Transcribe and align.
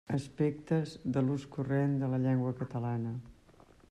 Aspectes 0.15 0.93
de 1.17 1.23
l'ús 1.27 1.45
corrent 1.57 1.93
de 2.05 2.09
la 2.15 2.21
llengua 2.25 2.57
catalana. 2.63 3.13